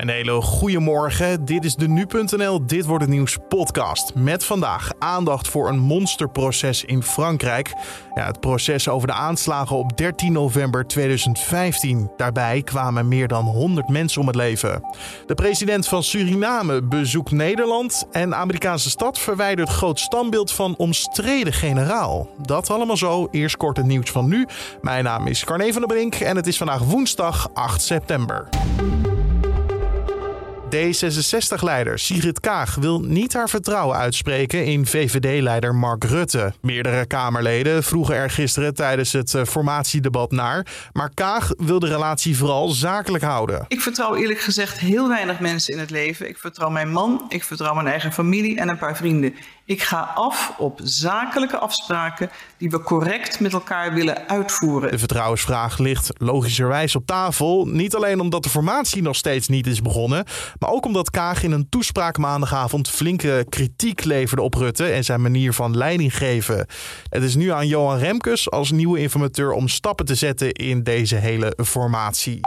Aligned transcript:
Een 0.00 0.08
hele 0.08 0.40
goede 0.40 0.78
morgen. 0.78 1.44
Dit 1.44 1.64
is 1.64 1.74
de 1.74 1.88
nu.nl 1.88 2.66
Dit 2.66 2.84
wordt 2.84 3.04
het 3.04 3.12
nieuws 3.12 3.38
podcast. 3.48 4.14
Met 4.14 4.44
vandaag 4.44 4.90
aandacht 4.98 5.48
voor 5.48 5.68
een 5.68 5.78
monsterproces 5.78 6.84
in 6.84 7.02
Frankrijk. 7.02 7.72
Ja, 8.14 8.26
het 8.26 8.40
proces 8.40 8.88
over 8.88 9.08
de 9.08 9.14
aanslagen 9.14 9.76
op 9.76 9.96
13 9.96 10.32
november 10.32 10.86
2015. 10.86 12.10
Daarbij 12.16 12.62
kwamen 12.62 13.08
meer 13.08 13.28
dan 13.28 13.44
100 13.44 13.88
mensen 13.88 14.20
om 14.20 14.26
het 14.26 14.36
leven. 14.36 14.84
De 15.26 15.34
president 15.34 15.88
van 15.88 16.02
Suriname 16.02 16.82
bezoekt 16.82 17.30
Nederland 17.30 18.06
en 18.10 18.34
Amerikaanse 18.34 18.90
stad 18.90 19.18
verwijdert 19.18 19.68
groot 19.68 19.98
standbeeld 19.98 20.52
van 20.52 20.74
omstreden 20.76 21.52
generaal. 21.52 22.28
Dat 22.42 22.70
allemaal 22.70 22.96
zo. 22.96 23.28
Eerst 23.30 23.56
kort 23.56 23.76
het 23.76 23.86
nieuws 23.86 24.10
van 24.10 24.28
nu. 24.28 24.46
Mijn 24.80 25.04
naam 25.04 25.26
is 25.26 25.44
Carne 25.44 25.72
van 25.72 25.80
der 25.80 25.96
Brink 25.96 26.14
en 26.14 26.36
het 26.36 26.46
is 26.46 26.56
vandaag 26.56 26.82
woensdag 26.82 27.48
8 27.52 27.82
september. 27.82 28.48
D66-leider 30.76 31.98
Sigrid 31.98 32.40
Kaag 32.40 32.74
wil 32.74 33.00
niet 33.00 33.32
haar 33.32 33.48
vertrouwen 33.48 33.96
uitspreken 33.96 34.64
in 34.64 34.86
VVD-leider 34.86 35.74
Mark 35.74 36.04
Rutte. 36.04 36.52
Meerdere 36.60 37.06
Kamerleden 37.06 37.82
vroegen 37.82 38.14
er 38.14 38.30
gisteren 38.30 38.74
tijdens 38.74 39.12
het 39.12 39.34
eh, 39.34 39.44
formatiedebat 39.44 40.30
naar, 40.30 40.66
maar 40.92 41.10
Kaag 41.14 41.52
wil 41.56 41.78
de 41.78 41.86
relatie 41.86 42.36
vooral 42.36 42.68
zakelijk 42.68 43.24
houden. 43.24 43.64
Ik 43.68 43.80
vertrouw 43.80 44.14
eerlijk 44.14 44.40
gezegd 44.40 44.78
heel 44.78 45.08
weinig 45.08 45.40
mensen 45.40 45.72
in 45.72 45.78
het 45.80 45.90
leven. 45.90 46.28
Ik 46.28 46.38
vertrouw 46.38 46.70
mijn 46.70 46.92
man, 46.92 47.24
ik 47.28 47.44
vertrouw 47.44 47.74
mijn 47.74 47.86
eigen 47.86 48.12
familie 48.12 48.58
en 48.58 48.68
een 48.68 48.78
paar 48.78 48.96
vrienden. 48.96 49.34
Ik 49.70 49.82
ga 49.82 50.12
af 50.14 50.54
op 50.58 50.80
zakelijke 50.82 51.58
afspraken 51.58 52.30
die 52.56 52.70
we 52.70 52.82
correct 52.82 53.40
met 53.40 53.52
elkaar 53.52 53.94
willen 53.94 54.28
uitvoeren. 54.28 54.90
De 54.90 54.98
vertrouwensvraag 54.98 55.78
ligt 55.78 56.10
logischerwijs 56.18 56.96
op 56.96 57.06
tafel. 57.06 57.66
Niet 57.66 57.94
alleen 57.94 58.20
omdat 58.20 58.42
de 58.42 58.48
formatie 58.48 59.02
nog 59.02 59.16
steeds 59.16 59.48
niet 59.48 59.66
is 59.66 59.82
begonnen, 59.82 60.24
maar 60.60 60.70
ook 60.70 60.86
omdat 60.86 61.10
Kaag 61.10 61.42
in 61.42 61.52
een 61.52 61.68
toespraak 61.68 62.18
maandagavond 62.18 62.88
flinke 62.88 63.46
kritiek 63.48 64.04
leverde 64.04 64.42
op 64.42 64.54
Rutte 64.54 64.86
en 64.86 65.04
zijn 65.04 65.22
manier 65.22 65.52
van 65.52 65.76
leiding 65.76 66.16
geven. 66.16 66.66
Het 67.08 67.22
is 67.22 67.34
nu 67.34 67.50
aan 67.50 67.66
Johan 67.66 67.98
Remkes 67.98 68.50
als 68.50 68.70
nieuwe 68.70 68.98
informateur 68.98 69.52
om 69.52 69.68
stappen 69.68 70.06
te 70.06 70.14
zetten 70.14 70.52
in 70.52 70.82
deze 70.82 71.16
hele 71.16 71.56
formatie. 71.64 72.40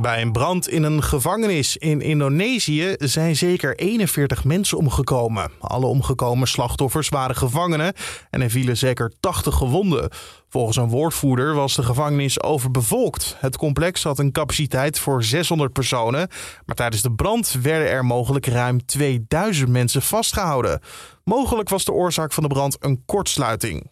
Bij 0.00 0.22
een 0.22 0.32
brand 0.32 0.68
in 0.68 0.82
een 0.82 1.02
gevangenis 1.02 1.76
in 1.76 2.00
Indonesië 2.00 2.94
zijn 2.98 3.36
zeker 3.36 3.76
41 3.76 4.44
mensen 4.44 4.78
omgekomen. 4.78 5.50
Alle 5.60 5.86
omgekomen 5.86 6.48
slachtoffers 6.48 7.08
waren 7.08 7.36
gevangenen 7.36 7.92
en 8.30 8.42
er 8.42 8.50
vielen 8.50 8.76
zeker 8.76 9.12
80 9.20 9.54
gewonden. 9.54 10.10
Volgens 10.48 10.76
een 10.76 10.88
woordvoerder 10.88 11.54
was 11.54 11.74
de 11.74 11.82
gevangenis 11.82 12.42
overbevolkt. 12.42 13.36
Het 13.38 13.56
complex 13.56 14.02
had 14.02 14.18
een 14.18 14.32
capaciteit 14.32 14.98
voor 14.98 15.24
600 15.24 15.72
personen, 15.72 16.28
maar 16.66 16.76
tijdens 16.76 17.02
de 17.02 17.12
brand 17.12 17.56
werden 17.62 17.88
er 17.88 18.04
mogelijk 18.04 18.46
ruim 18.46 18.86
2000 18.86 19.68
mensen 19.68 20.02
vastgehouden. 20.02 20.80
Mogelijk 21.24 21.68
was 21.68 21.84
de 21.84 21.92
oorzaak 21.92 22.32
van 22.32 22.42
de 22.42 22.48
brand 22.48 22.76
een 22.80 23.02
kortsluiting. 23.06 23.86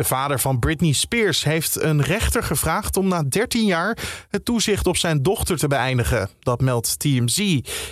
De 0.00 0.06
vader 0.06 0.40
van 0.40 0.58
Britney 0.58 0.92
Spears 0.92 1.44
heeft 1.44 1.82
een 1.82 2.02
rechter 2.02 2.42
gevraagd 2.42 2.96
om 2.96 3.08
na 3.08 3.22
13 3.22 3.64
jaar 3.64 3.98
het 4.28 4.44
toezicht 4.44 4.86
op 4.86 4.96
zijn 4.96 5.22
dochter 5.22 5.58
te 5.58 5.68
beëindigen. 5.68 6.28
Dat 6.38 6.60
meldt 6.60 6.98
TMZ. 6.98 7.38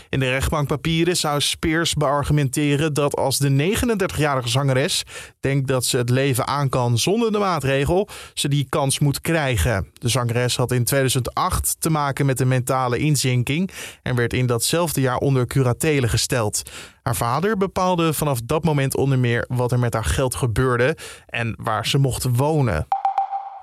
In 0.08 0.20
de 0.20 0.28
rechtbankpapieren 0.28 1.16
zou 1.16 1.40
Spears 1.40 1.94
beargumenteren 1.94 2.92
dat 2.92 3.16
als 3.16 3.38
de 3.38 3.76
39-jarige 3.76 4.48
zangeres 4.48 5.02
denkt 5.40 5.68
dat 5.68 5.84
ze 5.84 5.96
het 5.96 6.10
leven 6.10 6.46
aan 6.46 6.68
kan 6.68 6.98
zonder 6.98 7.32
de 7.32 7.38
maatregel, 7.38 8.08
ze 8.34 8.48
die 8.48 8.66
kans 8.68 8.98
moet 8.98 9.20
krijgen. 9.20 9.88
De 9.92 10.08
zangeres 10.08 10.56
had 10.56 10.72
in 10.72 10.84
2008 10.84 11.76
te 11.78 11.90
maken 11.90 12.26
met 12.26 12.40
een 12.40 12.48
mentale 12.48 12.98
inzinking 12.98 13.70
en 14.02 14.14
werd 14.14 14.32
in 14.32 14.46
datzelfde 14.46 15.00
jaar 15.00 15.18
onder 15.18 15.46
curatele 15.46 16.08
gesteld. 16.08 16.62
Haar 17.08 17.16
vader 17.16 17.56
bepaalde 17.56 18.12
vanaf 18.12 18.40
dat 18.44 18.64
moment 18.64 18.96
onder 18.96 19.18
meer 19.18 19.44
wat 19.48 19.72
er 19.72 19.78
met 19.78 19.94
haar 19.94 20.04
geld 20.04 20.34
gebeurde 20.34 20.96
en 21.26 21.54
waar 21.58 21.86
ze 21.86 21.97
mocht 21.98 22.36
wonen. 22.36 22.86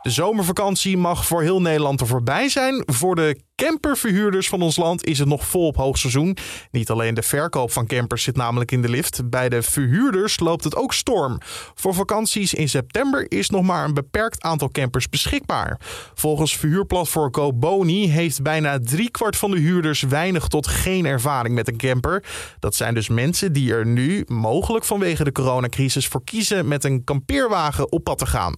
De 0.05 0.11
zomervakantie 0.11 0.97
mag 0.97 1.25
voor 1.25 1.41
heel 1.41 1.61
Nederland 1.61 2.01
er 2.01 2.07
voorbij 2.07 2.49
zijn. 2.49 2.83
Voor 2.85 3.15
de 3.15 3.39
camperverhuurders 3.55 4.49
van 4.49 4.61
ons 4.61 4.77
land 4.77 5.05
is 5.05 5.19
het 5.19 5.27
nog 5.27 5.45
volop 5.45 5.75
hoogseizoen. 5.75 6.37
Niet 6.71 6.89
alleen 6.89 7.13
de 7.13 7.21
verkoop 7.21 7.71
van 7.71 7.87
campers 7.87 8.23
zit 8.23 8.35
namelijk 8.35 8.71
in 8.71 8.81
de 8.81 8.89
lift. 8.89 9.29
Bij 9.29 9.49
de 9.49 9.61
verhuurders 9.61 10.39
loopt 10.39 10.63
het 10.63 10.75
ook 10.75 10.93
storm. 10.93 11.37
Voor 11.75 11.93
vakanties 11.93 12.53
in 12.53 12.69
september 12.69 13.31
is 13.31 13.49
nog 13.49 13.63
maar 13.63 13.85
een 13.85 13.93
beperkt 13.93 14.41
aantal 14.41 14.69
campers 14.69 15.09
beschikbaar. 15.09 15.79
Volgens 16.13 16.57
verhuurplatform 16.57 17.35
GoBoni 17.35 18.09
heeft 18.09 18.41
bijna 18.41 18.79
driekwart 18.79 19.35
van 19.35 19.51
de 19.51 19.59
huurders 19.59 20.01
weinig 20.01 20.47
tot 20.47 20.67
geen 20.67 21.05
ervaring 21.05 21.55
met 21.55 21.67
een 21.67 21.77
camper. 21.77 22.23
Dat 22.59 22.75
zijn 22.75 22.93
dus 22.93 23.09
mensen 23.09 23.53
die 23.53 23.73
er 23.73 23.85
nu, 23.85 24.23
mogelijk 24.27 24.85
vanwege 24.85 25.23
de 25.23 25.31
coronacrisis, 25.31 26.07
voor 26.07 26.23
kiezen 26.23 26.67
met 26.67 26.83
een 26.83 27.03
kampeerwagen 27.03 27.91
op 27.91 28.03
pad 28.03 28.17
te 28.17 28.25
gaan. 28.25 28.55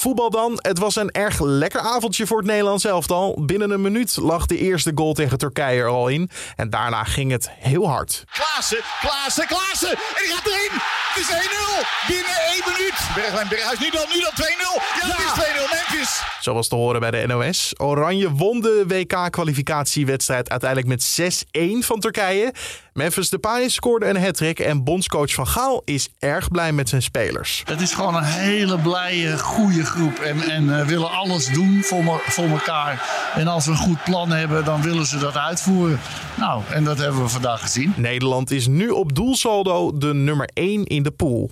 Voetbal 0.00 0.30
dan. 0.30 0.58
Het 0.62 0.78
was 0.78 0.96
een 0.96 1.10
erg 1.10 1.40
lekker 1.40 1.80
avondje 1.80 2.26
voor 2.26 2.38
het 2.38 2.46
Nederlands 2.46 2.84
elftal. 2.84 3.38
Binnen 3.44 3.70
een 3.70 3.80
minuut 3.80 4.16
lag 4.16 4.46
de 4.46 4.58
eerste 4.58 4.92
goal 4.94 5.12
tegen 5.12 5.38
Turkije 5.38 5.80
er 5.80 5.86
al 5.86 6.08
in. 6.08 6.30
En 6.56 6.70
daarna 6.70 7.04
ging 7.04 7.30
het 7.30 7.50
heel 7.50 7.88
hard. 7.88 8.24
Klaassen, 8.30 8.78
Klaassen, 9.00 9.46
Klaassen. 9.46 9.90
En 9.90 10.22
die 10.22 10.32
gaat 10.32 10.46
erin. 10.46 10.99
Het 11.10 11.22
is 11.22 11.30
1-0. 11.30 12.06
Binnen 12.06 12.36
één 12.52 12.62
minuut. 12.72 13.14
Bergwijn, 13.14 13.48
Berghuis. 13.48 13.78
Nu 13.78 13.90
dan, 13.90 14.06
nu 14.14 14.20
dan 14.20 14.32
2-0. 14.34 14.40
Ja, 15.00 15.06
ja, 15.06 15.14
het 15.16 15.36
is 15.36 15.44
2-0 15.44 15.90
Memphis. 15.90 16.22
Zoals 16.40 16.68
te 16.68 16.74
horen 16.74 17.00
bij 17.00 17.10
de 17.10 17.26
NOS. 17.26 17.72
Oranje 17.76 18.30
won 18.30 18.60
de 18.60 18.84
WK-kwalificatiewedstrijd 18.86 20.50
uiteindelijk 20.50 20.88
met 20.88 21.44
6-1 21.58 21.86
van 21.86 22.00
Turkije. 22.00 22.52
Memphis 22.92 23.30
Depay 23.30 23.68
scoorde 23.68 24.06
een 24.06 24.22
hat 24.22 24.40
en 24.40 24.84
bondscoach 24.84 25.34
Van 25.34 25.46
Gaal 25.46 25.82
is 25.84 26.08
erg 26.18 26.48
blij 26.48 26.72
met 26.72 26.88
zijn 26.88 27.02
spelers. 27.02 27.62
Het 27.64 27.80
is 27.80 27.92
gewoon 27.92 28.14
een 28.14 28.24
hele 28.24 28.78
blije, 28.78 29.38
goede 29.38 29.84
groep 29.84 30.18
en, 30.18 30.40
en 30.40 30.64
uh, 30.64 30.86
willen 30.86 31.10
alles 31.10 31.46
doen 31.46 31.82
voor, 31.82 32.04
me, 32.04 32.18
voor 32.26 32.44
elkaar. 32.44 33.02
En 33.34 33.48
als 33.48 33.64
we 33.64 33.70
een 33.70 33.76
goed 33.76 34.04
plan 34.04 34.30
hebben, 34.30 34.64
dan 34.64 34.82
willen 34.82 35.06
ze 35.06 35.18
dat 35.18 35.36
uitvoeren. 35.36 36.00
Nou, 36.36 36.62
en 36.70 36.84
dat 36.84 36.98
hebben 36.98 37.22
we 37.22 37.28
vandaag 37.28 37.60
gezien. 37.60 37.92
Nederland 37.96 38.50
is 38.50 38.66
nu 38.66 38.88
op 38.88 39.14
doelsaldo 39.14 39.98
de 39.98 40.14
nummer 40.14 40.48
1 40.52 40.84
in 40.84 40.99
de 41.02 41.10
pool. 41.10 41.50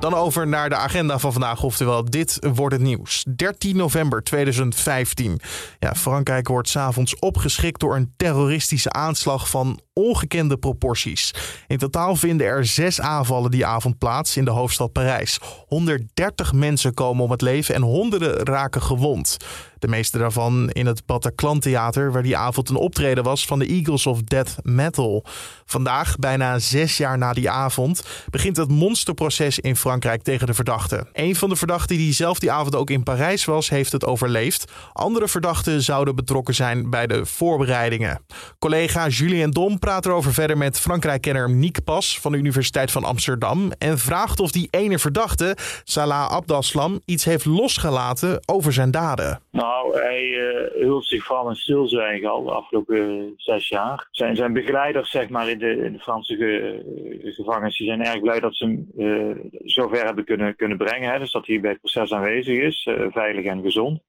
Dan 0.00 0.14
over 0.14 0.46
naar 0.46 0.68
de 0.68 0.74
agenda 0.74 1.18
van 1.18 1.32
vandaag, 1.32 1.62
oftewel 1.62 2.04
dit 2.04 2.38
wordt 2.54 2.74
het 2.74 2.82
nieuws. 2.82 3.24
13 3.36 3.76
november 3.76 4.22
2015. 4.22 5.40
Ja, 5.78 5.94
Frankrijk 5.94 6.48
wordt 6.48 6.68
s'avonds 6.68 7.18
opgeschikt 7.18 7.80
door 7.80 7.96
een 7.96 8.12
terroristische 8.16 8.92
aanslag 8.92 9.50
van 9.50 9.80
ongekende 10.00 10.56
proporties. 10.56 11.34
In 11.66 11.78
totaal 11.78 12.16
vinden 12.16 12.46
er 12.46 12.66
zes 12.66 13.00
aanvallen 13.00 13.50
die 13.50 13.66
avond 13.66 13.98
plaats 13.98 14.36
in 14.36 14.44
de 14.44 14.50
hoofdstad 14.50 14.92
Parijs. 14.92 15.40
130 15.66 16.52
mensen 16.52 16.94
komen 16.94 17.24
om 17.24 17.30
het 17.30 17.40
leven 17.40 17.74
en 17.74 17.82
honderden 17.82 18.44
raken 18.44 18.82
gewond. 18.82 19.36
De 19.78 19.88
meeste 19.88 20.18
daarvan 20.18 20.70
in 20.70 20.86
het 20.86 21.06
Bataclan 21.06 21.60
Theater, 21.60 22.12
waar 22.12 22.22
die 22.22 22.36
avond 22.36 22.68
een 22.68 22.76
optreden 22.76 23.24
was 23.24 23.46
van 23.46 23.58
de 23.58 23.66
Eagles 23.66 24.06
of 24.06 24.22
Death 24.22 24.56
Metal. 24.62 25.24
Vandaag, 25.64 26.16
bijna 26.16 26.58
zes 26.58 26.96
jaar 26.96 27.18
na 27.18 27.32
die 27.32 27.50
avond, 27.50 28.02
begint 28.30 28.56
het 28.56 28.68
monsterproces 28.68 29.58
in 29.58 29.76
Frankrijk 29.76 30.22
tegen 30.22 30.46
de 30.46 30.54
verdachte. 30.54 31.06
Een 31.12 31.36
van 31.36 31.48
de 31.48 31.56
verdachten 31.56 31.96
die 31.96 32.12
zelf 32.12 32.38
die 32.38 32.50
avond 32.50 32.74
ook 32.74 32.90
in 32.90 33.02
Parijs 33.02 33.44
was, 33.44 33.68
heeft 33.68 33.92
het 33.92 34.04
overleefd. 34.04 34.72
Andere 34.92 35.28
verdachten 35.28 35.82
zouden 35.82 36.14
betrokken 36.14 36.54
zijn 36.54 36.90
bij 36.90 37.06
de 37.06 37.26
voorbereidingen. 37.26 38.20
Collega 38.58 39.08
Julien 39.08 39.50
Dom 39.50 39.78
praat 39.86 40.06
erover 40.06 40.32
verder 40.32 40.58
met 40.58 40.80
Frankrijk-kenner 40.80 41.50
Niek 41.50 41.84
Pas 41.84 42.20
van 42.20 42.32
de 42.32 42.38
Universiteit 42.38 42.90
van 42.90 43.04
Amsterdam 43.04 43.70
en 43.78 43.98
vraagt 43.98 44.40
of 44.40 44.50
die 44.50 44.68
ene 44.70 44.98
verdachte, 44.98 45.56
Salah 45.84 46.30
Abdaslam, 46.30 47.00
iets 47.04 47.24
heeft 47.24 47.44
losgelaten 47.44 48.40
over 48.46 48.72
zijn 48.72 48.90
daden. 48.90 49.40
Nou, 49.50 49.98
hij 49.98 50.22
uh, 50.24 50.82
hult 50.82 51.06
zich 51.06 51.24
vooral 51.24 51.48
in 51.48 51.54
stilzwijgen 51.54 52.30
al 52.30 52.44
de 52.44 52.50
afgelopen 52.50 52.96
uh, 52.96 53.24
zes 53.36 53.68
jaar. 53.68 54.08
Zijn, 54.10 54.36
zijn 54.36 54.52
begeleiders 54.52 55.10
zeg 55.10 55.28
maar, 55.28 55.48
in, 55.48 55.58
de, 55.58 55.76
in 55.76 55.92
de 55.92 55.98
Franse 55.98 56.36
ge, 56.36 56.82
uh, 57.22 57.34
gevangenis 57.34 57.76
die 57.76 57.86
zijn 57.86 58.04
erg 58.04 58.20
blij 58.20 58.40
dat 58.40 58.56
ze 58.56 58.64
hem 58.64 59.50
zover 59.64 60.04
hebben 60.04 60.24
kunnen, 60.24 60.56
kunnen 60.56 60.76
brengen. 60.76 61.12
Hè, 61.12 61.18
dus 61.18 61.32
dat 61.32 61.46
hij 61.46 61.60
bij 61.60 61.70
het 61.70 61.80
proces 61.80 62.12
aanwezig 62.12 62.58
is, 62.58 62.88
veilig 63.10 63.44
en 63.44 63.62
gezond. 63.62 64.00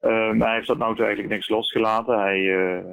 Um, 0.00 0.42
hij 0.42 0.54
heeft 0.54 0.66
dat 0.66 0.78
nou 0.78 0.96
eigenlijk 0.98 1.28
niks 1.28 1.48
losgelaten. 1.48 2.18
Hij, 2.18 2.40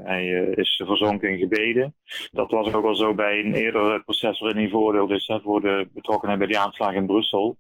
hij 0.04 0.28
is 0.56 0.82
verzonken 0.86 1.30
in 1.30 1.38
gebeden. 1.38 1.96
Dat 2.32 2.52
was 2.52 2.74
ook 2.74 2.86
al 2.86 2.96
zo 2.96 3.14
bij 3.14 3.40
een 3.40 3.54
eerder 3.54 4.04
proces 4.04 4.40
waarin 4.40 4.60
hij 4.60 4.70
veroordeeld 4.70 5.12
is 5.12 5.40
voor 5.44 5.62
de 5.62 5.90
betrokkenheid 5.94 6.40
bij 6.40 6.48
die 6.48 6.60
aanslag 6.60 6.94
in 6.94 7.06
Brussel. 7.06 7.58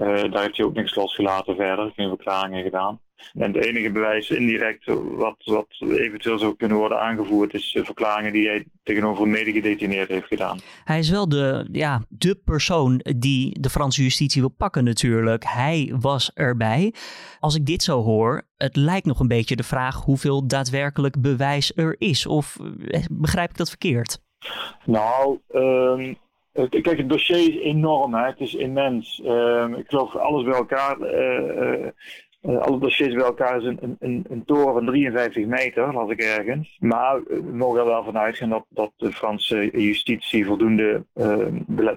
Daar 0.00 0.42
heeft 0.42 0.56
hij 0.56 0.66
ook 0.66 0.74
niks 0.74 0.94
losgelaten 0.94 1.56
verder, 1.56 1.92
geen 1.96 2.08
verklaringen 2.08 2.62
gedaan. 2.62 3.00
En 3.34 3.54
het 3.54 3.64
enige 3.64 3.90
bewijs 3.90 4.30
indirect 4.30 4.84
wat, 5.16 5.36
wat 5.44 5.66
eventueel 5.80 6.38
zou 6.38 6.56
kunnen 6.56 6.76
worden 6.76 7.00
aangevoerd 7.00 7.54
is 7.54 7.78
verklaringen 7.82 8.32
die 8.32 8.46
hij 8.46 8.64
tegenover 8.82 9.22
een 9.22 9.30
medegedetineerd 9.30 10.08
heeft 10.08 10.26
gedaan. 10.26 10.58
Hij 10.84 10.98
is 10.98 11.10
wel 11.10 11.28
de, 11.28 11.68
ja, 11.72 12.02
de 12.08 12.40
persoon 12.44 13.00
die 13.16 13.60
de 13.60 13.70
Franse 13.70 14.02
justitie 14.02 14.40
wil 14.40 14.54
pakken 14.56 14.84
natuurlijk. 14.84 15.44
Hij 15.44 15.94
was 16.00 16.30
erbij. 16.34 16.94
Als 17.40 17.54
ik 17.54 17.66
dit 17.66 17.82
zo 17.82 18.02
hoor, 18.02 18.42
het 18.56 18.76
lijkt 18.76 19.06
nog 19.06 19.20
een 19.20 19.28
beetje 19.28 19.56
de 19.56 19.62
vraag 19.62 20.04
hoeveel 20.04 20.46
daadwerkelijk 20.46 21.20
bewijs 21.20 21.72
er 21.76 21.96
is. 21.98 22.26
Of 22.26 22.56
eh, 22.88 23.04
begrijp 23.10 23.50
ik 23.50 23.56
dat 23.56 23.68
verkeerd? 23.68 24.22
Nou, 24.84 25.38
um, 25.54 26.18
kijk, 26.52 26.96
het 26.96 27.08
dossier 27.08 27.36
is 27.36 27.60
enorm. 27.60 28.14
Hè? 28.14 28.26
Het 28.26 28.40
is 28.40 28.54
immens. 28.54 29.22
Um, 29.24 29.74
ik 29.74 29.88
geloof 29.88 30.16
alles 30.16 30.44
bij 30.44 30.54
elkaar. 30.54 31.00
Uh, 31.00 31.86
uh, 32.42 32.58
alle 32.58 32.78
dossiers 32.78 33.14
bij 33.14 33.24
elkaar 33.24 33.56
is 33.56 33.64
een, 33.64 33.96
een, 34.28 34.42
toren 34.46 34.72
van 34.72 34.86
53 34.86 35.46
meter, 35.46 35.92
las 35.92 36.10
ik 36.10 36.20
ergens. 36.20 36.76
Maar 36.78 37.22
we 37.22 37.52
mogen 37.52 37.80
er 37.80 37.86
wel 37.86 38.04
van 38.04 38.18
uitgaan 38.18 38.48
dat, 38.48 38.64
dat 38.68 38.92
de 38.96 39.12
Franse 39.12 39.70
justitie 39.72 40.46
voldoende 40.46 41.04
uh, 41.14 41.46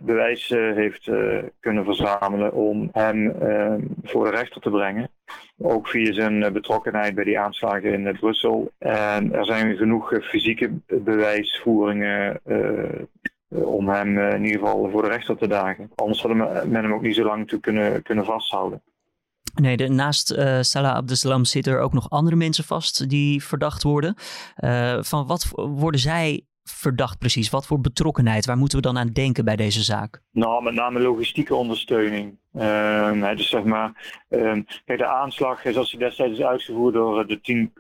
bewijs 0.02 0.50
uh, 0.50 0.76
heeft 0.76 1.12
kunnen 1.60 1.86
verzamelen 1.86 2.54
om 2.54 2.90
hem 2.92 3.36
voor 4.04 4.24
de 4.26 4.32
rechter 4.32 4.62
te 4.62 4.70
brengen. 4.70 5.10
Ook 5.58 5.88
via 5.88 6.14
zijn 6.14 6.54
betrokkenheid 6.54 7.16
bij 7.16 7.24
die 7.24 7.40
aanslagen 7.40 7.94
in 7.94 8.18
Brussel. 8.20 8.72
En 8.78 9.34
er 9.34 9.46
zijn 9.46 9.78
genoeg 9.78 10.20
fysieke 10.22 10.72
bewijsvoeringen 10.88 12.42
om 13.54 13.90
hem 13.90 14.18
in 14.18 14.46
ieder 14.46 14.60
geval 14.60 14.90
voor 14.90 15.02
de 15.02 15.08
rechter 15.08 15.38
te 15.38 15.48
dagen. 15.48 15.92
Anders 15.96 16.22
hadden 16.22 16.38
men 16.72 16.84
hem 16.84 16.94
ook 16.94 17.02
niet 17.02 17.16
zo 17.16 17.24
lang 17.24 17.48
toe 17.48 17.60
kunnen, 17.60 18.04
kunnen 18.04 18.26
vasthouden. 18.26 18.82
Nee, 19.62 19.78
de, 19.78 19.90
naast 19.90 20.32
uh, 20.32 20.62
Salah 20.62 20.96
Abdeslam 20.96 21.46
zitten 21.46 21.74
er 21.74 21.80
ook 21.80 21.94
nog 21.94 22.10
andere 22.10 22.36
mensen 22.36 22.64
vast 22.64 23.10
die 23.10 23.44
verdacht 23.44 23.84
worden. 23.84 24.16
Uh, 24.58 24.98
van 25.02 25.28
wat 25.28 25.52
worden 25.54 26.00
zij 26.00 26.46
verdacht 26.64 27.18
precies? 27.20 27.50
Wat 27.50 27.66
voor 27.66 27.82
betrokkenheid? 27.82 28.46
Waar 28.46 28.58
moeten 28.58 28.78
we 28.78 28.84
dan 28.84 28.98
aan 28.98 29.08
denken 29.08 29.46
bij 29.46 29.56
deze 29.56 29.84
zaak? 29.84 30.22
Nou, 30.32 30.64
met 30.64 30.74
name 30.74 31.00
logistieke 31.00 31.56
ondersteuning. 31.56 32.38
Uh, 32.54 33.36
dus 33.36 33.50
zeg 33.50 33.64
maar, 33.64 34.18
kijk, 34.86 34.98
de 34.98 35.06
aanslag 35.06 35.62
zoals 35.62 35.90
die 35.90 36.00
destijds 36.00 36.40
is 36.40 36.46
uitgevoerd 36.46 36.94
door 36.94 37.28
de 37.28 37.42
tien 37.42 37.74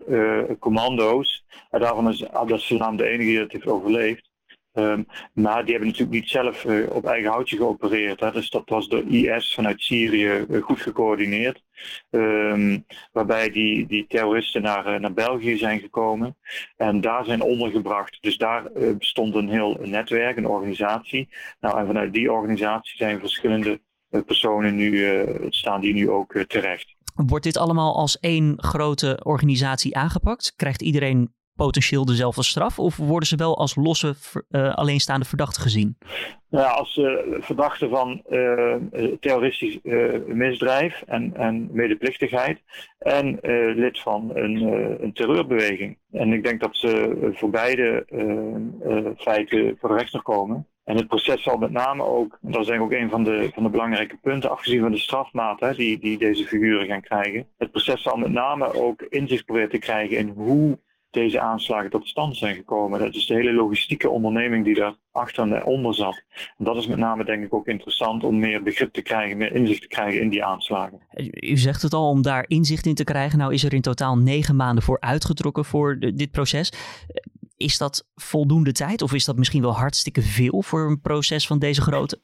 commando's. 0.59 1.45
En 1.69 1.79
daarvan 1.79 2.09
is 2.09 2.29
Abdeslam 2.29 2.97
de 2.97 3.07
enige 3.07 3.29
die 3.29 3.39
het 3.39 3.51
heeft 3.51 3.67
overleefd. 3.67 4.31
Um, 4.73 5.05
maar 5.33 5.63
die 5.63 5.71
hebben 5.71 5.89
natuurlijk 5.89 6.19
niet 6.21 6.29
zelf 6.29 6.63
uh, 6.63 6.89
op 6.89 7.05
eigen 7.05 7.31
houtje 7.31 7.57
geopereerd. 7.57 8.19
Hè. 8.19 8.31
Dus 8.31 8.49
dat 8.49 8.69
was 8.69 8.87
door 8.87 9.03
IS 9.07 9.53
vanuit 9.53 9.81
Syrië 9.81 10.45
uh, 10.49 10.63
goed 10.63 10.81
gecoördineerd. 10.81 11.63
Um, 12.09 12.85
waarbij 13.11 13.49
die, 13.49 13.85
die 13.85 14.05
terroristen 14.07 14.61
naar, 14.61 14.93
uh, 14.93 14.99
naar 14.99 15.13
België 15.13 15.57
zijn 15.57 15.79
gekomen 15.79 16.37
en 16.77 17.01
daar 17.01 17.25
zijn 17.25 17.41
ondergebracht. 17.41 18.17
Dus 18.21 18.37
daar 18.37 18.71
bestond 18.97 19.35
een 19.35 19.49
heel 19.49 19.79
netwerk, 19.83 20.37
een 20.37 20.47
organisatie. 20.47 21.29
Nou, 21.59 21.79
en 21.79 21.85
vanuit 21.85 22.13
die 22.13 22.31
organisatie 22.31 22.97
zijn 22.97 23.19
verschillende 23.19 23.81
personen 24.25 24.75
nu, 24.75 25.25
staan 25.49 25.81
die 25.81 25.93
nu 25.93 26.09
ook 26.09 26.43
terecht. 26.47 26.95
Wordt 27.15 27.43
dit 27.43 27.57
allemaal 27.57 27.95
als 27.95 28.19
één 28.19 28.53
grote 28.57 29.19
organisatie 29.23 29.95
aangepakt? 29.95 30.53
Krijgt 30.55 30.81
iedereen 30.81 31.33
potentieel 31.55 32.05
dezelfde 32.05 32.43
straf? 32.43 32.79
Of 32.79 32.97
worden 32.97 33.27
ze 33.27 33.35
wel 33.35 33.57
als 33.57 33.75
losse 33.75 34.15
uh, 34.49 34.73
alleenstaande 34.73 35.25
verdachten 35.25 35.61
gezien? 35.61 35.97
Ja, 36.49 36.67
als 36.67 36.97
uh, 36.97 37.17
verdachte 37.39 37.89
van 37.89 38.23
uh, 38.29 38.75
terroristisch 39.19 39.79
misdrijf 40.27 41.03
en, 41.07 41.35
en 41.35 41.69
medeplichtigheid 41.71 42.61
en 42.99 43.39
lid 43.75 43.99
van 43.99 44.31
een, 44.33 44.61
een, 45.03 45.13
terreurbeweging. 45.13 45.97
En 46.11 46.33
ik 46.33 46.43
denk 46.43 46.61
dat 46.61 46.77
ze 46.77 47.31
voor 47.33 47.49
beide 47.49 48.05
feiten 49.17 49.77
voor 49.79 49.89
de 49.89 49.95
rechter 49.95 50.21
komen. 50.21 50.67
En 50.83 50.95
het 50.95 51.07
proces 51.07 51.43
zal 51.43 51.57
met 51.57 51.71
name 51.71 52.03
ook, 52.03 52.37
dat 52.41 52.61
is 52.61 52.67
denk 52.67 52.79
ik 52.79 52.85
ook 52.85 52.91
een 52.91 53.09
van 53.09 53.23
de, 53.23 53.49
van 53.53 53.63
de 53.63 53.69
belangrijke 53.69 54.17
punten, 54.17 54.49
afgezien 54.49 54.81
van 54.81 54.91
de 54.91 54.97
strafmaat 54.97 55.59
hè, 55.59 55.73
die, 55.73 55.99
die 55.99 56.17
deze 56.17 56.45
figuren 56.45 56.87
gaan 56.87 57.01
krijgen. 57.01 57.47
Het 57.57 57.71
proces 57.71 58.01
zal 58.01 58.17
met 58.17 58.31
name 58.31 58.73
ook 58.73 59.01
inzicht 59.01 59.45
proberen 59.45 59.69
te 59.69 59.77
krijgen 59.77 60.17
in 60.17 60.29
hoe 60.29 60.79
deze 61.13 61.39
aanslagen 61.39 61.89
tot 61.89 62.07
stand 62.07 62.37
zijn 62.37 62.55
gekomen. 62.55 62.99
Dat 62.99 63.15
is 63.15 63.25
de 63.25 63.33
hele 63.33 63.53
logistieke 63.53 64.09
onderneming 64.09 64.65
die 64.65 64.75
daar 64.75 64.95
achter 65.11 65.53
en 65.53 65.63
onder 65.63 65.95
zat. 65.95 66.23
En 66.57 66.65
dat 66.65 66.77
is 66.77 66.87
met 66.87 66.97
name 66.97 67.25
denk 67.25 67.43
ik 67.43 67.53
ook 67.53 67.67
interessant 67.67 68.23
om 68.23 68.39
meer 68.39 68.63
begrip 68.63 68.93
te 68.93 69.01
krijgen, 69.01 69.37
meer 69.37 69.55
inzicht 69.55 69.81
te 69.81 69.87
krijgen 69.87 70.21
in 70.21 70.29
die 70.29 70.43
aanslagen. 70.43 70.99
U 71.33 71.57
zegt 71.57 71.81
het 71.81 71.93
al, 71.93 72.09
om 72.09 72.21
daar 72.21 72.45
inzicht 72.47 72.85
in 72.85 72.95
te 72.95 73.03
krijgen. 73.03 73.37
Nou 73.37 73.53
is 73.53 73.63
er 73.63 73.73
in 73.73 73.81
totaal 73.81 74.17
negen 74.17 74.55
maanden 74.55 74.83
voor 74.83 74.99
uitgetrokken 74.99 75.65
voor 75.65 75.99
dit 75.99 76.31
proces. 76.31 76.71
Is 77.57 77.77
dat 77.77 78.07
voldoende 78.15 78.71
tijd 78.71 79.01
of 79.01 79.13
is 79.13 79.25
dat 79.25 79.37
misschien 79.37 79.61
wel 79.61 79.75
hartstikke 79.75 80.21
veel 80.21 80.61
voor 80.61 80.89
een 80.89 81.01
proces 81.01 81.47
van 81.47 81.59
deze 81.59 81.81
grootte? 81.81 82.19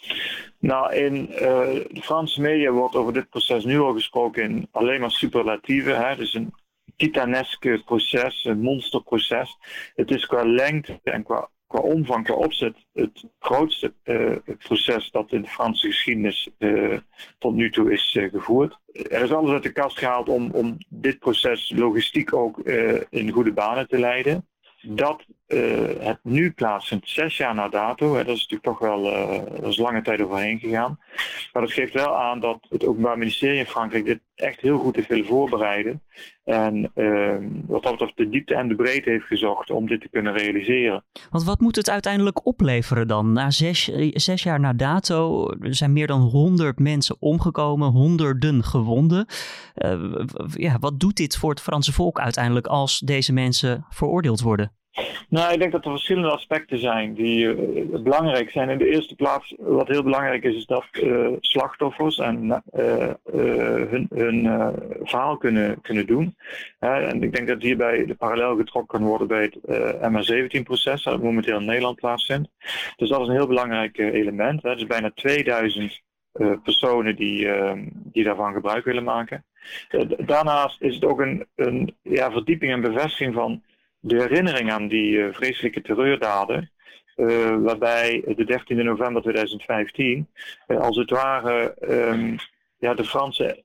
Nou, 0.59 0.94
in 0.95 1.30
uh, 1.31 1.39
de 1.39 2.01
Franse 2.01 2.42
media 2.42 2.71
wordt 2.71 2.95
over 2.95 3.13
dit 3.13 3.30
proces 3.30 3.65
nu 3.65 3.80
al 3.80 3.94
gesproken 3.94 4.44
in 4.44 4.68
alleen 4.71 5.00
maar 5.00 5.12
superlatieven. 5.12 6.07
Hè? 6.07 6.15
Dus 6.15 6.33
een 6.33 6.53
titaneske 6.99 7.81
proces, 7.85 8.43
een 8.45 8.61
monsterproces. 8.61 9.57
Het 9.95 10.11
is 10.11 10.25
qua 10.25 10.43
lengte 10.43 10.99
en 11.03 11.23
qua, 11.23 11.49
qua 11.67 11.79
omvang, 11.79 12.25
qua 12.25 12.33
opzet, 12.33 12.75
het 12.93 13.23
grootste 13.39 13.93
uh, 14.03 14.35
proces 14.57 15.11
dat 15.11 15.31
in 15.31 15.41
de 15.41 15.47
Franse 15.47 15.87
geschiedenis 15.87 16.49
uh, 16.57 16.97
tot 17.37 17.53
nu 17.55 17.71
toe 17.71 17.93
is 17.93 18.15
uh, 18.15 18.29
gevoerd. 18.31 18.77
Er 18.91 19.21
is 19.21 19.31
alles 19.31 19.51
uit 19.51 19.63
de 19.63 19.71
kast 19.71 19.97
gehaald 19.97 20.29
om, 20.29 20.51
om 20.51 20.77
dit 20.89 21.19
proces 21.19 21.71
logistiek 21.75 22.33
ook 22.33 22.59
in 23.09 23.31
goede 23.31 23.53
banen 23.53 23.87
te 23.87 23.99
leiden 23.99 24.47
dat 24.81 25.25
uh, 25.49 25.89
het 25.99 26.19
nu 26.23 26.51
plaatsvindt, 26.51 27.09
zes 27.09 27.37
jaar 27.37 27.55
na 27.55 27.69
dato, 27.69 28.15
hè, 28.15 28.23
dat 28.23 28.35
is 28.35 28.47
natuurlijk 28.47 28.63
toch 28.63 28.79
wel 28.79 29.05
uh, 29.05 29.61
dat 29.61 29.71
is 29.71 29.77
lange 29.77 30.01
tijd 30.01 30.21
overheen 30.21 30.59
gegaan. 30.59 30.99
Maar 31.53 31.61
dat 31.61 31.71
geeft 31.71 31.93
wel 31.93 32.17
aan 32.17 32.39
dat 32.39 32.57
het 32.69 32.85
Openbaar 32.85 33.17
Ministerie 33.17 33.59
in 33.59 33.65
Frankrijk 33.65 34.05
dit 34.05 34.19
echt 34.35 34.61
heel 34.61 34.77
goed 34.77 34.95
heeft 34.95 35.07
willen 35.07 35.25
voorbereiden. 35.25 36.01
En 36.43 36.91
uh, 36.95 37.35
wat 37.67 37.83
dat 37.83 37.91
betreft 37.91 38.17
de 38.17 38.29
diepte 38.29 38.55
en 38.55 38.67
de 38.67 38.75
breedte 38.75 39.09
heeft 39.09 39.25
gezocht 39.25 39.69
om 39.69 39.87
dit 39.87 40.01
te 40.01 40.09
kunnen 40.09 40.33
realiseren. 40.33 41.05
Want 41.29 41.43
wat 41.43 41.59
moet 41.59 41.75
het 41.75 41.89
uiteindelijk 41.89 42.45
opleveren 42.45 43.07
dan? 43.07 43.33
Na 43.33 43.51
zes, 43.51 43.83
zes 44.13 44.43
jaar 44.43 44.59
na 44.59 44.73
dato 44.73 45.47
zijn 45.61 45.93
meer 45.93 46.07
dan 46.07 46.21
honderd 46.21 46.79
mensen 46.79 47.15
omgekomen, 47.19 47.89
honderden 47.89 48.63
gewonden. 48.63 49.25
Ja, 50.53 50.79
wat 50.79 50.99
doet 50.99 51.15
dit 51.15 51.37
voor 51.37 51.49
het 51.49 51.61
Franse 51.61 51.93
volk 51.93 52.19
uiteindelijk 52.19 52.67
als 52.67 52.99
deze 52.99 53.33
mensen 53.33 53.85
veroordeeld 53.89 54.41
worden? 54.41 54.78
Nou, 55.29 55.53
ik 55.53 55.59
denk 55.59 55.71
dat 55.71 55.85
er 55.85 55.91
verschillende 55.91 56.29
aspecten 56.29 56.79
zijn 56.79 57.13
die 57.13 57.45
uh, 57.45 57.99
belangrijk 57.99 58.51
zijn. 58.51 58.69
In 58.69 58.77
de 58.77 58.89
eerste 58.89 59.15
plaats, 59.15 59.55
wat 59.57 59.87
heel 59.87 60.03
belangrijk 60.03 60.43
is, 60.43 60.55
is 60.55 60.65
dat 60.65 60.85
uh, 60.91 61.27
slachtoffers 61.39 62.17
en, 62.17 62.63
uh, 62.77 63.11
hun, 64.09 64.75
verhaal 65.03 65.37
kunnen, 65.37 65.81
kunnen 65.81 66.05
doen. 66.05 66.35
en 66.79 67.23
ik 67.23 67.35
denk 67.35 67.47
dat 67.47 67.61
hierbij 67.61 68.05
de 68.05 68.15
parallel 68.15 68.55
getrokken 68.55 68.99
kan 68.99 69.07
worden 69.07 69.27
bij 69.27 69.41
het 69.41 69.59
MH17-proces, 69.95 71.03
dat 71.03 71.23
momenteel 71.23 71.59
in 71.59 71.65
Nederland 71.65 71.95
plaatsvindt. 71.95 72.49
Dus 72.95 73.09
dat 73.09 73.21
is 73.21 73.27
een 73.27 73.33
heel 73.33 73.47
belangrijk 73.47 73.97
element. 73.97 74.63
Er 74.63 74.77
is 74.77 74.85
bijna 74.85 75.11
2000 75.15 76.01
personen 76.63 77.15
die, 77.15 77.47
die 77.94 78.23
daarvan 78.23 78.53
gebruik 78.53 78.85
willen 78.85 79.03
maken. 79.03 79.45
daarnaast 80.18 80.81
is 80.81 80.95
het 80.95 81.06
ook 81.06 81.19
een, 81.19 81.45
een 81.56 81.95
ja, 82.01 82.31
verdieping 82.31 82.71
en 82.71 82.81
bevestiging 82.81 83.33
van 83.33 83.63
de 83.99 84.15
herinnering 84.15 84.71
aan 84.71 84.87
die 84.87 85.11
uh, 85.11 85.33
vreselijke 85.33 85.81
terreurdaden. 85.81 86.71
Uh, 87.15 87.56
waarbij 87.57 88.23
de 88.35 88.45
13 88.45 88.85
november 88.85 89.21
2015 89.21 90.29
uh, 90.68 90.77
eh, 90.77 90.83
als 90.83 90.97
het 90.97 91.09
ware 91.09 91.75
um, 91.81 92.37
ja, 92.77 92.94
de 92.94 93.03
Franse 93.03 93.63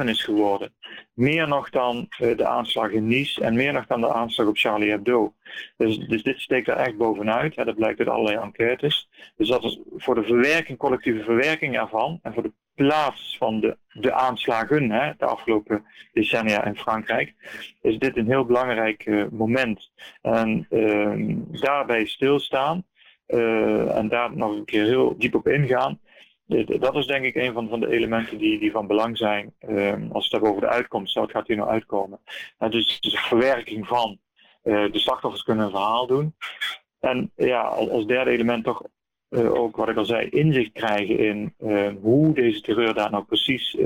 9-11 0.00 0.04
is 0.04 0.24
geworden. 0.24 0.74
Meer 1.14 1.48
nog 1.48 1.70
dan 1.70 2.08
de 2.18 2.46
aanslag 2.46 2.90
in 2.90 3.06
Nice 3.06 3.44
en 3.44 3.54
meer 3.54 3.72
nog 3.72 3.86
dan 3.86 4.00
de 4.00 4.12
aanslag 4.12 4.46
op 4.46 4.56
Charlie 4.58 4.90
Hebdo. 4.90 5.34
Dus, 5.76 5.98
dus 5.98 6.22
dit 6.22 6.40
steekt 6.40 6.68
er 6.68 6.76
echt 6.76 6.96
bovenuit. 6.96 7.56
Hè, 7.56 7.64
dat 7.64 7.74
blijkt 7.74 7.98
uit 7.98 8.08
allerlei 8.08 8.36
enquêtes. 8.36 9.08
Dus 9.36 9.48
dat 9.48 9.64
is 9.64 9.80
voor 9.96 10.14
de 10.14 10.22
verwerking, 10.22 10.78
collectieve 10.78 11.22
verwerking 11.22 11.78
ervan 11.78 12.18
en 12.22 12.34
voor 12.34 12.42
de 12.42 12.52
plaats 12.86 13.36
van 13.38 13.60
de, 13.60 13.76
de 13.92 14.12
aanslagen 14.12 14.90
hè, 14.90 15.12
de 15.18 15.24
afgelopen 15.24 15.84
decennia 16.12 16.64
in 16.64 16.76
Frankrijk, 16.76 17.34
is 17.80 17.98
dit 17.98 18.16
een 18.16 18.26
heel 18.26 18.44
belangrijk 18.44 19.06
uh, 19.06 19.26
moment. 19.30 19.90
En 20.22 20.66
uh, 20.70 21.36
daarbij 21.60 22.06
stilstaan 22.06 22.84
uh, 23.26 23.96
en 23.96 24.08
daar 24.08 24.36
nog 24.36 24.56
een 24.56 24.64
keer 24.64 24.84
heel 24.84 25.14
diep 25.18 25.34
op 25.34 25.48
ingaan. 25.48 26.00
Dat 26.66 26.96
is 26.96 27.06
denk 27.06 27.24
ik 27.24 27.34
een 27.34 27.52
van, 27.52 27.68
van 27.68 27.80
de 27.80 27.90
elementen 27.90 28.38
die, 28.38 28.58
die 28.58 28.70
van 28.70 28.86
belang 28.86 29.16
zijn 29.18 29.54
ehm, 29.58 30.10
als 30.12 30.30
het 30.30 30.42
over 30.42 30.60
de 30.60 30.68
uitkomst. 30.68 31.14
Wat 31.14 31.30
gaat 31.30 31.46
hier 31.46 31.56
nou 31.56 31.68
uitkomen? 31.68 32.20
dus, 32.70 33.00
de 33.00 33.10
verwerking 33.10 33.86
van. 33.86 34.18
de 34.62 34.98
slachtoffers 34.98 35.42
kunnen 35.42 35.64
een 35.64 35.70
verhaal 35.70 36.06
doen. 36.06 36.34
En 37.00 37.32
ja, 37.36 37.62
als 37.62 38.06
derde 38.06 38.30
element 38.30 38.64
toch 38.64 38.82
ook 39.30 39.76
wat 39.76 39.88
ik 39.88 39.96
al 39.96 40.04
zei, 40.04 40.28
inzicht 40.28 40.72
krijgen 40.72 41.18
in 41.18 41.54
hoe 42.00 42.34
deze 42.34 42.60
terreur 42.60 42.94
daar 42.94 43.10
nou 43.10 43.24
precies 43.24 43.76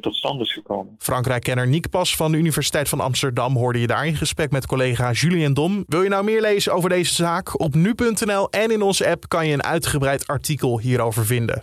tot 0.00 0.14
stand 0.14 0.40
is 0.40 0.52
gekomen. 0.52 0.94
Frankrijk-kenner 0.98 1.68
Nick 1.68 1.90
Pas 1.90 2.16
van 2.16 2.32
de 2.32 2.38
Universiteit 2.38 2.88
van 2.88 3.00
Amsterdam 3.00 3.56
hoorde 3.56 3.80
je 3.80 3.86
daar 3.86 4.06
in 4.06 4.16
gesprek 4.16 4.50
met 4.50 4.66
collega 4.66 5.12
Julien 5.12 5.54
Dom. 5.54 5.84
Wil 5.88 6.02
je 6.02 6.08
nou 6.08 6.24
meer 6.24 6.40
lezen 6.40 6.72
over 6.72 6.88
deze 6.88 7.14
zaak? 7.14 7.60
Op 7.60 7.74
nu.nl 7.74 8.50
en 8.50 8.70
in 8.70 8.82
onze 8.82 9.08
app 9.08 9.28
kan 9.28 9.46
je 9.46 9.52
een 9.52 9.62
uitgebreid 9.62 10.26
artikel 10.26 10.80
hierover 10.80 11.26
vinden. 11.26 11.62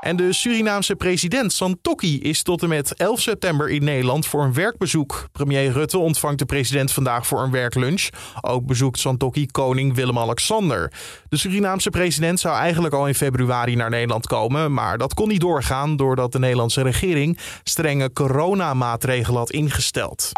En 0.00 0.16
de 0.16 0.32
Surinaamse 0.32 0.96
president 0.96 1.52
Santokki 1.52 2.20
is 2.20 2.42
tot 2.42 2.62
en 2.62 2.68
met 2.68 2.94
11 2.94 3.20
september 3.20 3.70
in 3.70 3.84
Nederland 3.84 4.26
voor 4.26 4.44
een 4.44 4.52
werkbezoek. 4.52 5.28
Premier 5.32 5.72
Rutte 5.72 5.98
ontvangt 5.98 6.38
de 6.38 6.44
president 6.44 6.92
vandaag 6.92 7.26
voor 7.26 7.42
een 7.42 7.50
werklunch. 7.50 8.08
Ook 8.40 8.66
bezoekt 8.66 8.98
Santokki 8.98 9.46
koning 9.46 9.94
Willem-Alexander. 9.94 10.92
De 11.28 11.36
Surinaamse 11.36 11.90
president 11.90 12.40
zou 12.40 12.56
eigenlijk 12.56 12.94
al 12.94 13.06
in 13.06 13.14
februari 13.14 13.76
naar 13.76 13.90
Nederland 13.90 14.26
komen, 14.26 14.72
maar 14.72 14.98
dat 14.98 15.14
kon 15.14 15.28
niet 15.28 15.40
doorgaan 15.40 15.96
doordat 15.96 16.32
de 16.32 16.38
Nederlandse 16.38 16.82
regering 16.82 17.38
strenge 17.62 18.12
coronamaatregelen 18.12 19.38
had 19.38 19.50
ingesteld. 19.50 20.32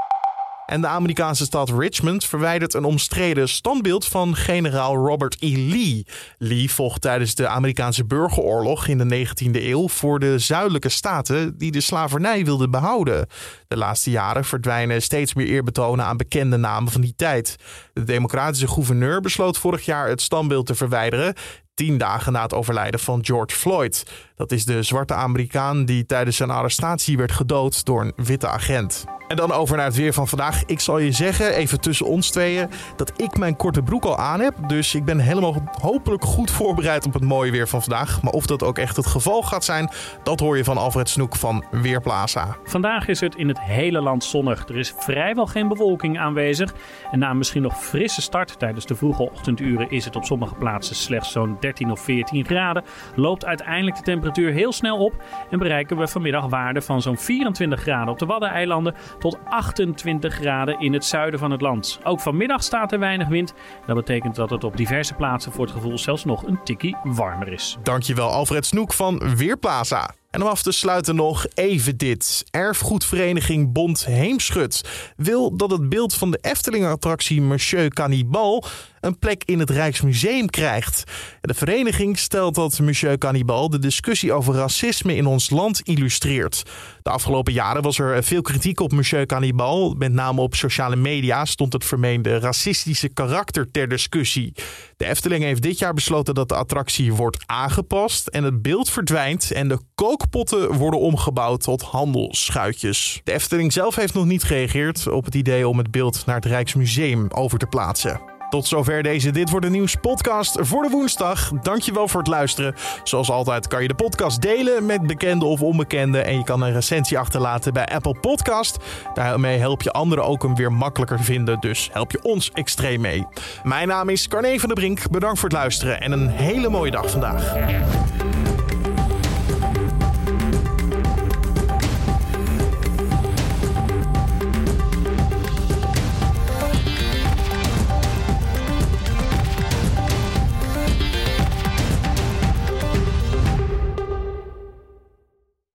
En 0.66 0.80
de 0.80 0.86
Amerikaanse 0.86 1.44
stad 1.44 1.70
Richmond 1.70 2.24
verwijdert 2.24 2.74
een 2.74 2.84
omstreden 2.84 3.48
standbeeld 3.48 4.06
van 4.06 4.36
generaal 4.36 4.96
Robert 4.96 5.36
E. 5.38 5.56
Lee. 5.56 6.06
Lee 6.38 6.70
vocht 6.70 7.00
tijdens 7.00 7.34
de 7.34 7.48
Amerikaanse 7.48 8.04
burgeroorlog 8.04 8.86
in 8.86 8.98
de 8.98 9.26
19e 9.26 9.62
eeuw 9.62 9.88
voor 9.88 10.18
de 10.18 10.38
zuidelijke 10.38 10.88
staten 10.88 11.58
die 11.58 11.70
de 11.70 11.80
slavernij 11.80 12.44
wilden 12.44 12.70
behouden. 12.70 13.26
De 13.68 13.76
laatste 13.76 14.10
jaren 14.10 14.44
verdwijnen 14.44 15.02
steeds 15.02 15.34
meer 15.34 15.46
eerbetonen 15.46 16.04
aan 16.04 16.16
bekende 16.16 16.56
namen 16.56 16.92
van 16.92 17.00
die 17.00 17.14
tijd. 17.16 17.56
De 17.92 18.04
democratische 18.04 18.68
gouverneur 18.68 19.20
besloot 19.20 19.58
vorig 19.58 19.84
jaar 19.84 20.08
het 20.08 20.22
standbeeld 20.22 20.66
te 20.66 20.74
verwijderen 20.74 21.34
tien 21.74 21.98
dagen 21.98 22.32
na 22.32 22.42
het 22.42 22.54
overlijden 22.54 23.00
van 23.00 23.24
George 23.24 23.56
Floyd. 23.56 24.10
Dat 24.36 24.52
is 24.52 24.64
de 24.64 24.82
zwarte 24.82 25.14
Amerikaan 25.14 25.84
die 25.84 26.06
tijdens 26.06 26.36
zijn 26.36 26.50
arrestatie 26.50 27.16
werd 27.16 27.32
gedood 27.32 27.84
door 27.84 28.00
een 28.00 28.12
witte 28.16 28.48
agent. 28.48 29.04
En 29.32 29.38
dan 29.38 29.52
over 29.52 29.76
naar 29.76 29.86
het 29.86 29.96
weer 29.96 30.12
van 30.12 30.28
vandaag. 30.28 30.64
Ik 30.64 30.80
zal 30.80 30.98
je 30.98 31.12
zeggen, 31.12 31.54
even 31.54 31.80
tussen 31.80 32.06
ons 32.06 32.30
tweeën, 32.30 32.68
dat 32.96 33.12
ik 33.16 33.38
mijn 33.38 33.56
korte 33.56 33.82
broek 33.82 34.04
al 34.04 34.18
aan 34.18 34.40
heb. 34.40 34.54
Dus 34.66 34.94
ik 34.94 35.04
ben 35.04 35.18
helemaal 35.18 35.62
hopelijk 35.80 36.24
goed 36.24 36.50
voorbereid 36.50 37.06
op 37.06 37.12
het 37.12 37.24
mooie 37.24 37.50
weer 37.50 37.68
van 37.68 37.80
vandaag. 37.82 38.22
Maar 38.22 38.32
of 38.32 38.46
dat 38.46 38.62
ook 38.62 38.78
echt 38.78 38.96
het 38.96 39.06
geval 39.06 39.42
gaat 39.42 39.64
zijn, 39.64 39.90
dat 40.22 40.40
hoor 40.40 40.56
je 40.56 40.64
van 40.64 40.76
Alfred 40.76 41.08
Snoek 41.08 41.36
van 41.36 41.64
Weerplaza. 41.70 42.56
Vandaag 42.64 43.08
is 43.08 43.20
het 43.20 43.34
in 43.34 43.48
het 43.48 43.60
hele 43.60 44.00
land 44.00 44.24
zonnig. 44.24 44.68
Er 44.68 44.78
is 44.78 44.94
vrijwel 44.98 45.46
geen 45.46 45.68
bewolking 45.68 46.18
aanwezig. 46.18 46.74
En 47.10 47.18
na 47.18 47.32
misschien 47.32 47.62
nog 47.62 47.84
frisse 47.84 48.22
start 48.22 48.58
tijdens 48.58 48.86
de 48.86 48.94
vroege 48.94 49.22
ochtenduren 49.22 49.90
is 49.90 50.04
het 50.04 50.16
op 50.16 50.24
sommige 50.24 50.54
plaatsen 50.54 50.96
slechts 50.96 51.32
zo'n 51.32 51.56
13 51.62 51.90
of 51.90 52.00
14 52.00 52.44
graden. 52.44 52.84
Loopt 53.14 53.44
uiteindelijk 53.44 53.96
de 53.96 54.02
temperatuur 54.02 54.52
heel 54.52 54.72
snel 54.72 54.96
op 54.96 55.22
en 55.50 55.58
bereiken 55.58 55.96
we 55.96 56.08
vanmiddag 56.08 56.46
waarden 56.46 56.82
van 56.82 57.02
zo'n 57.02 57.18
24 57.18 57.80
graden 57.80 58.12
op 58.12 58.18
de 58.18 58.26
Waddeneilanden 58.26 58.94
tot 59.18 59.38
28 59.48 60.34
graden 60.34 60.80
in 60.80 60.92
het 60.92 61.04
zuiden 61.04 61.40
van 61.40 61.50
het 61.50 61.60
land. 61.60 62.00
Ook 62.04 62.20
vanmiddag 62.20 62.62
staat 62.62 62.92
er 62.92 62.98
weinig 62.98 63.28
wind. 63.28 63.54
Dat 63.86 63.96
betekent 63.96 64.34
dat 64.34 64.50
het 64.50 64.64
op 64.64 64.76
diverse 64.76 65.14
plaatsen 65.14 65.52
voor 65.52 65.64
het 65.64 65.74
gevoel 65.74 65.98
zelfs 65.98 66.24
nog 66.24 66.46
een 66.46 66.62
tikkie 66.64 66.96
warmer 67.02 67.52
is. 67.52 67.78
Dankjewel 67.82 68.30
Alfred 68.30 68.66
Snoek 68.66 68.92
van 68.92 69.36
Weerplaza. 69.36 70.14
En 70.32 70.42
om 70.42 70.48
af 70.48 70.62
te 70.62 70.72
sluiten 70.72 71.14
nog 71.14 71.46
even 71.54 71.96
dit. 71.96 72.44
Erfgoedvereniging 72.50 73.72
Bond 73.72 74.04
Heemschut 74.04 75.10
wil 75.16 75.56
dat 75.56 75.70
het 75.70 75.88
beeld 75.88 76.14
van 76.14 76.30
de 76.30 76.38
Efteling-attractie 76.40 77.42
Monsieur 77.42 77.88
Cannibal 77.88 78.64
een 79.02 79.18
plek 79.18 79.42
in 79.44 79.58
het 79.58 79.70
Rijksmuseum 79.70 80.50
krijgt. 80.50 81.04
De 81.40 81.54
vereniging 81.54 82.18
stelt 82.18 82.54
dat 82.54 82.80
Monsieur 82.80 83.18
Cannibal 83.18 83.70
de 83.70 83.78
discussie 83.78 84.32
over 84.32 84.54
racisme 84.54 85.16
in 85.16 85.26
ons 85.26 85.50
land 85.50 85.80
illustreert. 85.80 86.62
De 87.02 87.10
afgelopen 87.10 87.52
jaren 87.52 87.82
was 87.82 87.98
er 87.98 88.24
veel 88.24 88.42
kritiek 88.42 88.80
op 88.80 88.92
Monsieur 88.92 89.26
Cannibal. 89.26 89.94
Met 89.98 90.12
name 90.12 90.40
op 90.40 90.54
sociale 90.54 90.96
media 90.96 91.44
stond 91.44 91.72
het 91.72 91.84
vermeende 91.84 92.38
racistische 92.38 93.08
karakter 93.08 93.70
ter 93.70 93.88
discussie. 93.88 94.52
De 94.96 95.04
Efteling 95.04 95.44
heeft 95.44 95.62
dit 95.62 95.78
jaar 95.78 95.94
besloten 95.94 96.34
dat 96.34 96.48
de 96.48 96.54
attractie 96.54 97.12
wordt 97.12 97.42
aangepast 97.46 98.26
en 98.26 98.44
het 98.44 98.62
beeld 98.62 98.90
verdwijnt 98.90 99.50
en 99.50 99.68
de 99.68 99.78
kookpotten 99.94 100.72
worden 100.72 101.00
omgebouwd 101.00 101.62
tot 101.62 101.82
handelschuitjes. 101.82 103.20
De 103.24 103.32
Efteling 103.32 103.72
zelf 103.72 103.94
heeft 103.94 104.14
nog 104.14 104.24
niet 104.24 104.42
gereageerd 104.42 105.08
op 105.08 105.24
het 105.24 105.34
idee 105.34 105.68
om 105.68 105.78
het 105.78 105.90
beeld 105.90 106.26
naar 106.26 106.36
het 106.36 106.44
Rijksmuseum 106.44 107.26
over 107.30 107.58
te 107.58 107.66
plaatsen. 107.66 108.31
Tot 108.52 108.66
zover 108.66 109.02
deze 109.02 109.30
Dit 109.30 109.50
Wordt 109.50 109.66
Een 109.66 109.72
Nieuws 109.72 109.94
podcast 109.94 110.58
voor 110.60 110.82
de 110.82 110.88
woensdag. 110.88 111.50
Dankjewel 111.62 112.08
voor 112.08 112.20
het 112.20 112.28
luisteren. 112.28 112.74
Zoals 113.02 113.30
altijd 113.30 113.66
kan 113.66 113.82
je 113.82 113.88
de 113.88 113.94
podcast 113.94 114.42
delen 114.42 114.86
met 114.86 115.06
bekende 115.06 115.44
of 115.44 115.62
onbekenden. 115.62 116.24
En 116.24 116.36
je 116.36 116.44
kan 116.44 116.62
een 116.62 116.72
recensie 116.72 117.18
achterlaten 117.18 117.72
bij 117.72 117.86
Apple 117.86 118.14
Podcast. 118.20 118.76
Daarmee 119.14 119.58
help 119.58 119.82
je 119.82 119.90
anderen 119.90 120.24
ook 120.24 120.42
hem 120.42 120.54
weer 120.54 120.72
makkelijker 120.72 121.24
vinden. 121.24 121.60
Dus 121.60 121.88
help 121.92 122.10
je 122.10 122.22
ons 122.22 122.50
extreem 122.50 123.00
mee. 123.00 123.26
Mijn 123.62 123.88
naam 123.88 124.08
is 124.08 124.28
Carne 124.28 124.60
van 124.60 124.68
der 124.68 124.78
Brink. 124.78 125.10
Bedankt 125.10 125.38
voor 125.38 125.48
het 125.48 125.58
luisteren 125.58 126.00
en 126.00 126.12
een 126.12 126.28
hele 126.28 126.68
mooie 126.68 126.90
dag 126.90 127.10
vandaag. 127.10 127.54